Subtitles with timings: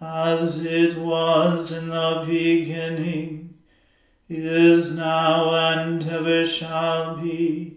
[0.00, 3.54] as it was in the beginning,
[4.28, 7.76] is now, and ever shall be,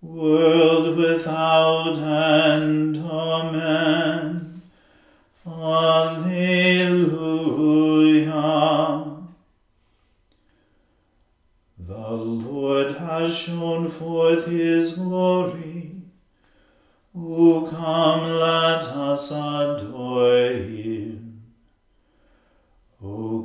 [0.00, 2.96] world without end.
[2.96, 4.62] Amen.
[5.46, 6.38] Alleluia.
[11.78, 15.96] The Lord has shown forth his glory.
[17.16, 20.97] O come, let us adore him.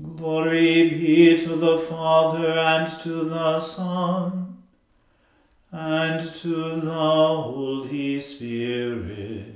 [0.00, 4.62] Glory be to the Father, and to the Son,
[5.70, 9.54] and to the Holy Spirit,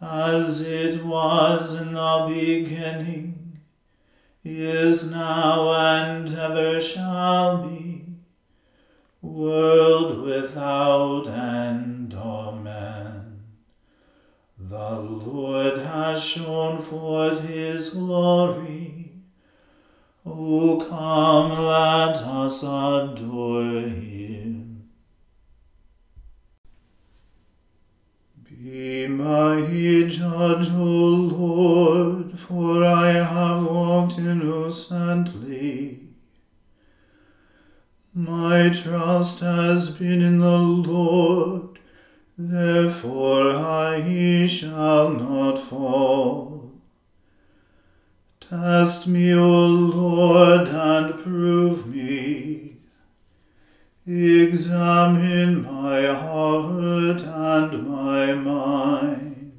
[0.00, 3.60] as it was in the beginning,
[4.44, 7.86] is now, and ever shall be
[9.26, 12.14] world without end.
[12.14, 13.42] Amen.
[14.58, 18.75] The Lord has shown forth his glory.
[20.28, 24.88] O come, let us adore him.
[28.42, 29.60] Be my
[30.08, 36.08] judge, O Lord, for I have walked innocently.
[38.12, 41.78] My trust has been in the Lord,
[42.36, 46.65] therefore I shall not fall.
[48.48, 52.76] Test me, O Lord, and prove me.
[54.06, 59.52] Examine my heart and my mind.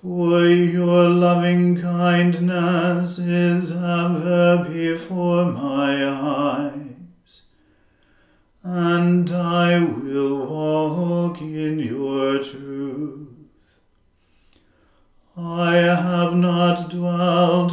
[0.00, 7.42] For your loving kindness is ever before my eyes,
[8.62, 13.29] and I will walk in your truth.
[15.42, 17.72] I have not dwelt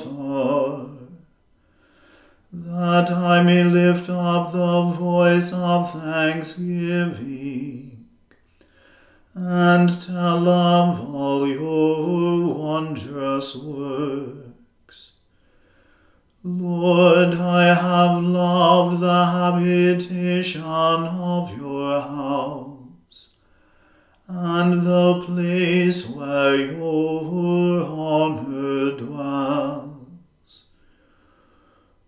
[0.00, 0.88] altar,
[2.52, 8.06] that I may lift up the voice of thanksgiving
[9.34, 15.12] and tell of all your wondrous works.
[16.44, 23.28] Lord, I have loved the habitation of your house,
[24.28, 29.81] and the place where your honor dwells.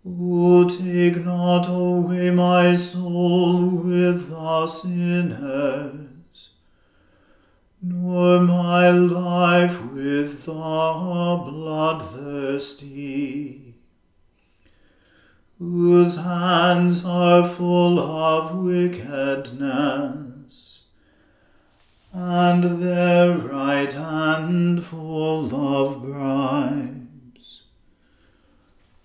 [0.06, 6.04] O take not away my soul with the sinners
[7.86, 13.74] nor my life with the bloodthirsty,
[15.58, 19.64] whose hands are full of wickedness,
[22.14, 27.03] and their right hand full of bribes.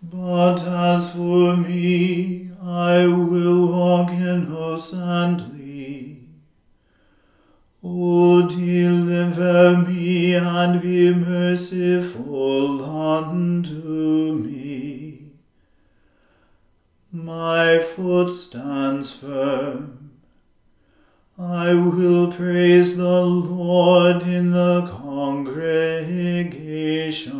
[0.02, 5.60] But as for me, I will walk innocently
[7.82, 15.32] O deliver me and be merciful unto me.
[17.14, 20.12] My foot stands firm.
[21.38, 27.40] I will praise the Lord in the congregation.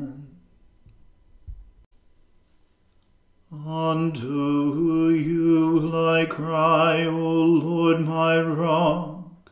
[3.71, 9.49] Unto you will I cry, O Lord my rock.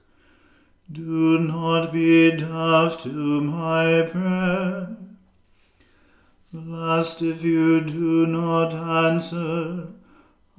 [0.92, 4.98] Do not be deaf to my prayer.
[6.51, 9.88] Lest if you do not answer,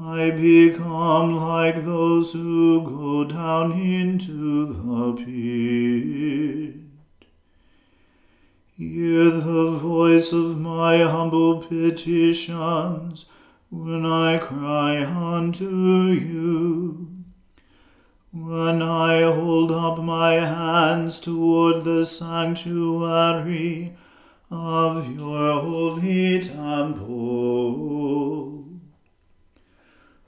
[0.01, 6.77] I become like those who go down into the pit.
[8.79, 13.27] Hear the voice of my humble petitions
[13.71, 17.07] when I cry unto you.
[18.33, 23.95] When I hold up my hands toward the sanctuary
[24.51, 27.45] of your holy temple.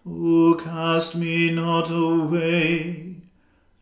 [0.06, 3.16] O cast me not away,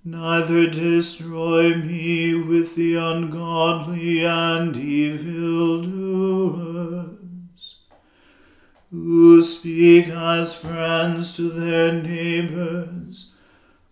[0.02, 6.69] neither destroy me with the ungodly and evil doers
[8.90, 13.32] who speak as friends to their neighbors,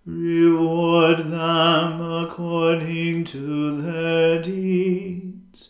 [0.04, 5.70] Reward them according to their deeds,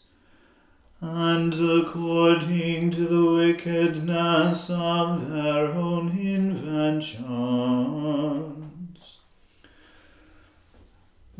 [1.02, 7.22] and according to the wickedness of their own invention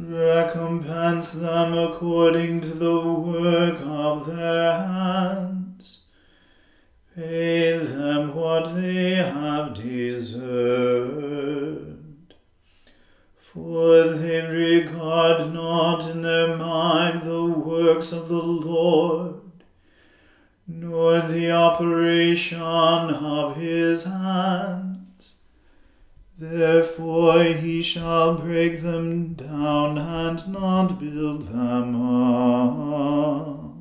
[0.04, 6.00] Recompense them according to the work of their hands.
[7.16, 10.42] Pay them what they have deserved.
[13.54, 19.36] For they regard not in their mind the works of the Lord,
[20.68, 24.91] nor the operation of his hand.
[26.42, 33.76] Therefore he shall break them down and not build them up.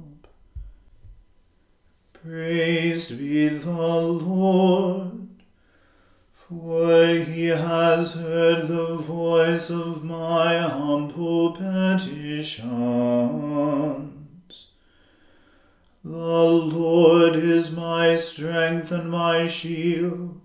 [2.12, 5.28] Praised be the Lord,
[6.34, 12.10] for he has heard the voice of my humble petitions.
[16.04, 20.39] The Lord is my strength and my shield.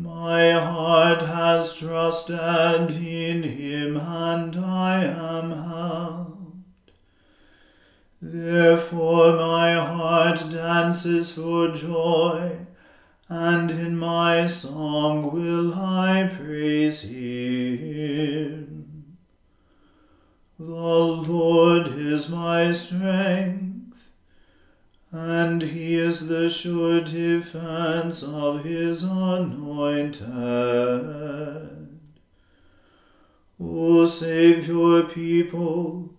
[0.00, 6.92] My heart has trusted in him, and I am helped.
[8.22, 12.58] Therefore my heart dances for joy,
[13.28, 19.16] and in my song will I praise him.
[20.60, 23.67] The Lord is my strength
[25.10, 30.28] and he is the sure defense of his anointed.
[33.60, 36.14] O save your people,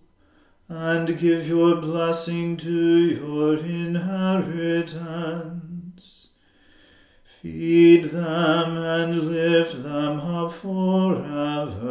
[0.68, 5.10] and give your blessing to your inheritance.
[7.40, 11.90] Feed them and lift them up forever.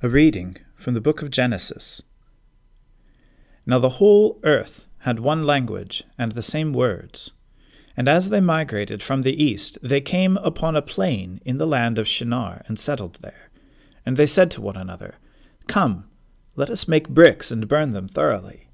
[0.00, 2.04] A reading from the book of Genesis.
[3.66, 7.32] Now the whole earth had one language and the same words.
[7.96, 11.98] And as they migrated from the east, they came upon a plain in the land
[11.98, 13.50] of Shinar and settled there.
[14.06, 15.16] And they said to one another,
[15.66, 16.04] Come,
[16.54, 18.68] let us make bricks and burn them thoroughly.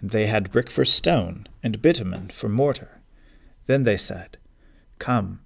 [0.00, 3.00] And they had brick for stone, and bitumen for mortar.
[3.66, 4.36] Then they said,
[4.98, 5.42] Come,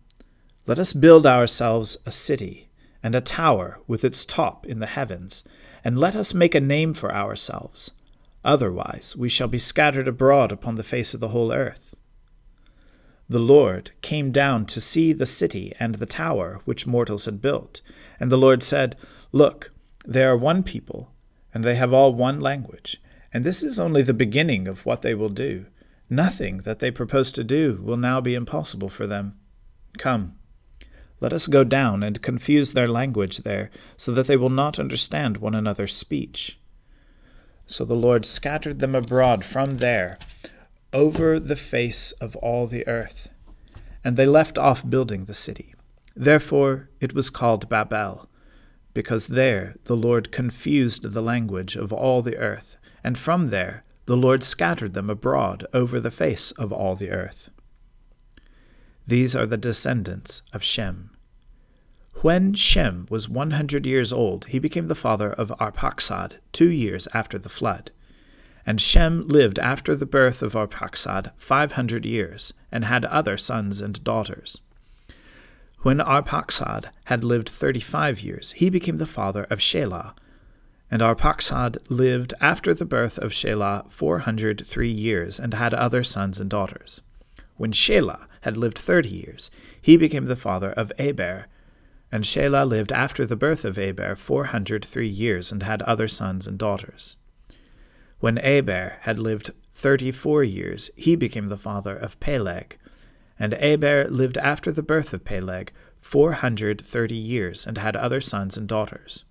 [0.66, 2.63] let us build ourselves a city
[3.04, 5.44] and a tower with its top in the heavens,
[5.84, 7.92] and let us make a name for ourselves.
[8.42, 11.94] Otherwise we shall be scattered abroad upon the face of the whole earth.
[13.28, 17.80] The Lord came down to see the city and the tower which mortals had built.
[18.20, 18.96] And the Lord said,
[19.32, 19.72] Look,
[20.06, 21.10] they are one people,
[21.52, 23.00] and they have all one language.
[23.32, 25.66] And this is only the beginning of what they will do.
[26.10, 29.38] Nothing that they propose to do will now be impossible for them.
[29.96, 30.36] Come,
[31.24, 35.38] let us go down and confuse their language there, so that they will not understand
[35.38, 36.58] one another's speech.
[37.64, 40.18] So the Lord scattered them abroad from there,
[40.92, 43.30] over the face of all the earth.
[44.04, 45.74] And they left off building the city.
[46.14, 48.28] Therefore it was called Babel,
[48.92, 54.16] because there the Lord confused the language of all the earth, and from there the
[54.16, 57.48] Lord scattered them abroad over the face of all the earth.
[59.06, 61.12] These are the descendants of Shem.
[62.24, 67.38] When Shem was 100 years old, he became the father of Arphaxad two years after
[67.38, 67.90] the flood.
[68.64, 74.02] And Shem lived after the birth of Arphaxad 500 years, and had other sons and
[74.02, 74.62] daughters.
[75.80, 80.14] When Arphaxad had lived 35 years, he became the father of Shelah.
[80.90, 86.48] And Arphaxad lived after the birth of Shelah 403 years, and had other sons and
[86.48, 87.02] daughters.
[87.58, 91.48] When Shelah had lived thirty years, he became the father of Eber.
[92.14, 96.06] And Shelah lived after the birth of Eber four hundred three years, and had other
[96.06, 97.16] sons and daughters.
[98.20, 102.78] When Eber had lived thirty four years, he became the father of Peleg.
[103.36, 108.20] And Eber lived after the birth of Peleg four hundred thirty years, and had other
[108.20, 109.24] sons and daughters.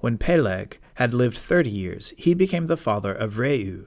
[0.00, 3.84] When Peleg had lived thirty years, he became the father of Reu.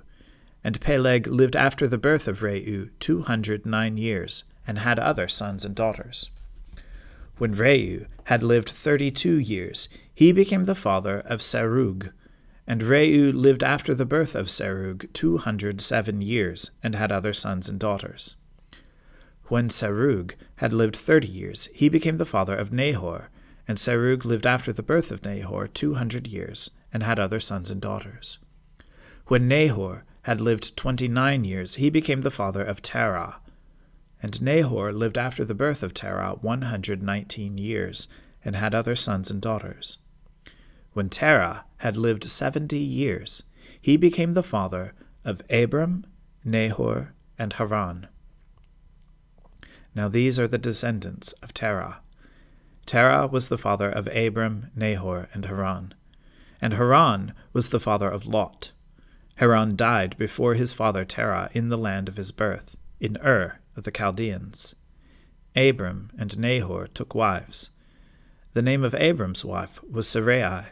[0.64, 5.28] And Peleg lived after the birth of Reu two hundred nine years, and had other
[5.28, 6.30] sons and daughters.
[7.38, 12.12] When Reu had lived thirty two years, he became the father of Serug.
[12.66, 17.34] And Reu lived after the birth of Serug two hundred seven years, and had other
[17.34, 18.36] sons and daughters.
[19.48, 23.30] When Serug had lived thirty years, he became the father of Nahor.
[23.68, 27.70] And Serug lived after the birth of Nahor two hundred years, and had other sons
[27.70, 28.38] and daughters.
[29.28, 33.38] When Nahor had lived twenty nine years, he became the father of Terah.
[34.22, 38.08] And Nahor lived after the birth of Terah one hundred nineteen years,
[38.44, 39.98] and had other sons and daughters.
[40.94, 43.44] When Terah had lived seventy years,
[43.82, 44.94] he became the father
[45.24, 46.06] of Abram,
[46.44, 48.08] Nahor, and Haran.
[49.94, 52.00] Now these are the descendants of Terah.
[52.86, 55.94] Terah was the father of Abram, Nahor, and Haran.
[56.62, 58.72] And Haran was the father of Lot.
[59.36, 63.84] Haran died before his father Terah in the land of his birth, in Ur of
[63.84, 64.76] the Chaldeans.
[65.56, 67.70] Abram and Nahor took wives.
[68.54, 70.68] The name of Abram's wife was Sarai,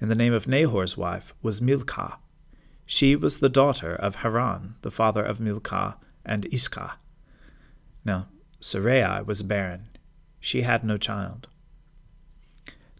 [0.00, 2.18] and the name of Nahor's wife was Milcah.
[2.86, 6.98] She was the daughter of Haran, the father of Milcah and Iscah.
[8.04, 8.28] Now
[8.60, 9.88] Sarai was barren;
[10.40, 11.48] she had no child.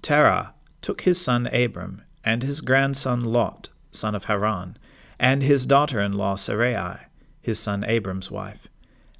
[0.01, 4.77] Terah took his son Abram and his grandson Lot, son of Haran,
[5.19, 7.07] and his daughter in law Sarai,
[7.41, 8.69] his son Abram's wife.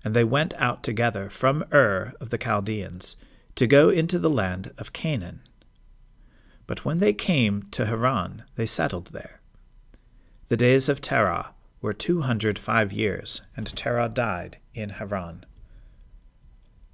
[0.05, 3.17] And they went out together from Ur of the Chaldeans
[3.55, 5.43] to go into the land of Canaan.
[6.67, 9.41] But when they came to Haran, they settled there.
[10.49, 15.45] The days of Terah were two hundred five years, and Terah died in Haran.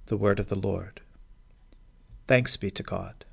[0.07, 1.01] The word of the Lord.
[2.27, 3.25] Thanks be to God.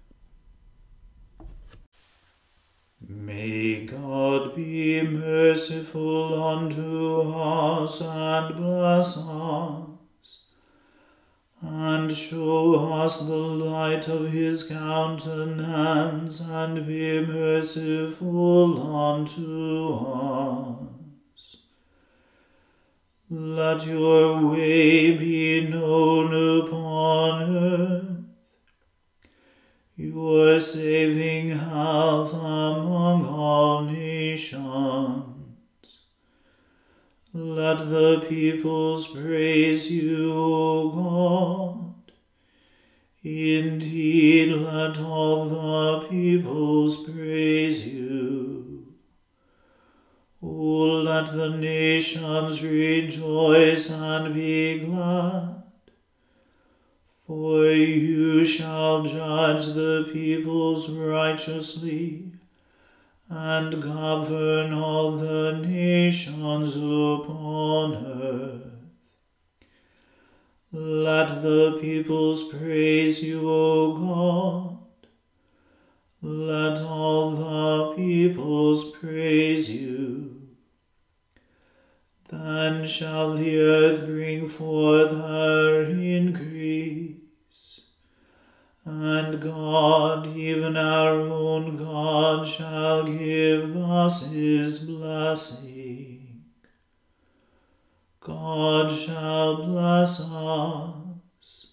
[3.00, 10.38] May God be merciful unto us and bless us,
[11.60, 21.56] and show us the light of his countenance, and be merciful unto us.
[23.28, 27.95] Let your way be known upon earth
[29.96, 35.22] your saving health among all nations.
[37.32, 42.12] Let the peoples praise you, O God.
[43.22, 48.94] Indeed, let all the peoples praise you.
[50.42, 55.55] O let the nations rejoice and be glad.
[57.26, 62.30] For you shall judge the peoples righteously,
[63.28, 68.62] and govern all the nations upon earth.
[70.70, 74.78] Let the peoples praise you, O God.
[76.22, 80.42] Let all the peoples praise you.
[82.28, 87.05] Then shall the earth bring forth her increase
[88.88, 96.44] and God, even our own God, shall give us his blessing.
[98.20, 101.66] God shall bless us,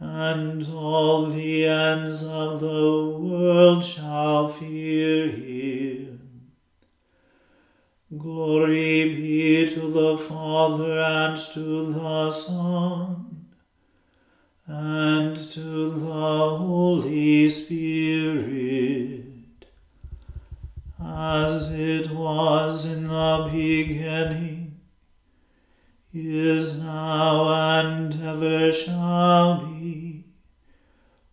[0.00, 6.50] and all the ends of the world shall fear him.
[8.18, 13.33] Glory be to the Father and to the Son
[14.66, 19.26] and to the Holy Spirit,
[21.02, 24.80] as it was in the beginning,
[26.14, 30.24] is now, and ever shall be,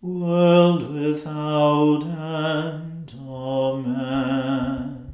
[0.02, 3.14] world without end.
[3.26, 5.14] Amen.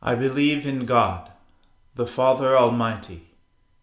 [0.00, 1.32] I believe in God,
[1.96, 3.29] the Father Almighty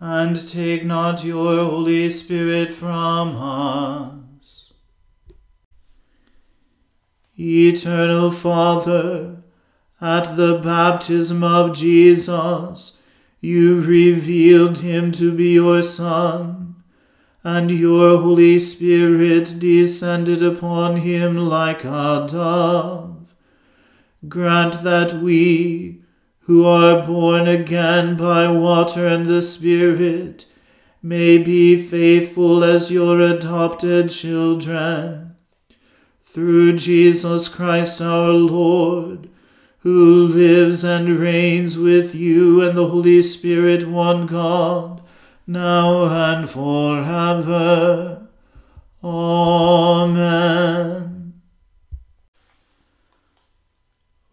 [0.00, 4.72] and take not your Holy Spirit from us.
[7.36, 9.42] Eternal Father,
[10.00, 13.00] at the baptism of Jesus,
[13.40, 16.76] you revealed him to be your Son,
[17.44, 23.34] and your Holy Spirit descended upon him like a dove.
[24.28, 26.02] Grant that we,
[26.48, 30.46] who are born again by water and the Spirit,
[31.02, 35.36] may be faithful as your adopted children.
[36.24, 39.28] Through Jesus Christ our Lord,
[39.80, 45.02] who lives and reigns with you and the Holy Spirit, one God,
[45.46, 48.26] now and forever.
[49.04, 51.17] Amen.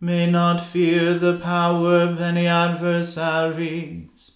[0.00, 4.32] may not fear the power of any adversaries.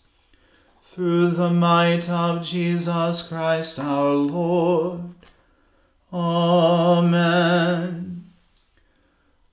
[0.81, 5.15] Through the might of Jesus Christ our Lord.
[6.13, 8.25] Amen.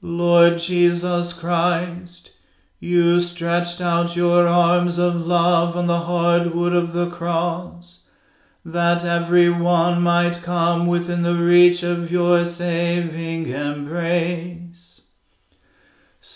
[0.02, 2.32] Lord Jesus Christ,
[2.80, 8.10] you stretched out your arms of love on the hard wood of the cross,
[8.64, 14.67] that every one might come within the reach of your saving embrace.